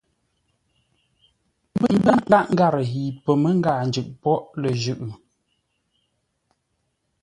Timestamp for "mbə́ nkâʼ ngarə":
1.75-2.81